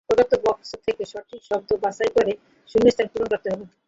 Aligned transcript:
প্রদত্ত 0.09 0.33
বক্স 0.45 0.69
থেকে 0.85 1.03
সঠিক 1.05 1.41
শব্দ 1.49 1.69
বাছাই 1.83 2.11
করে 2.15 2.31
শূন্যস্থান 2.69 3.07
পূরণ 3.11 3.27
করতে 3.31 3.47
হবে। 3.51 3.65